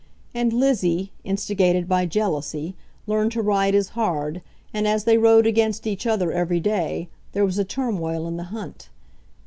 [0.33, 4.41] And Lizzie, instigated by jealousy, learned to ride as hard,
[4.73, 8.45] and as they rode against each other every day, there was a turmoil in the
[8.45, 8.89] hunt.